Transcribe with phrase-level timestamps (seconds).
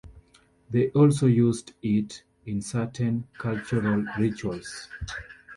[0.67, 4.87] They also used it in certain cultural rituals.